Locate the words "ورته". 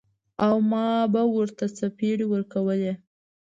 1.35-1.65